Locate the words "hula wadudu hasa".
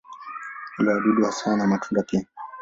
0.77-1.57